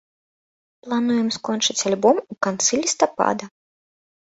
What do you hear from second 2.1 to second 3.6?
у канцы лістапада.